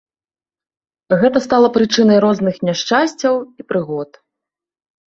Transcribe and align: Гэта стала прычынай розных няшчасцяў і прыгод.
Гэта 1.25 1.37
стала 1.47 1.67
прычынай 1.77 2.17
розных 2.27 2.55
няшчасцяў 2.71 3.33
і 3.39 3.61
прыгод. 3.71 4.09